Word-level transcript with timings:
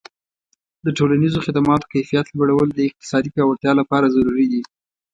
د 0.85 0.87
ټولنیزو 0.97 1.43
خدماتو 1.45 1.89
کیفیت 1.93 2.27
لوړول 2.37 2.69
د 2.73 2.79
اقتصادي 2.89 3.29
پیاوړتیا 3.35 3.71
لپاره 3.79 4.13
ضروري 4.15 4.45
دي. 4.53 4.61